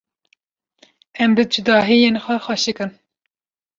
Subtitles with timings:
[1.23, 2.91] Em bi cudahiyên xwe xweşik in.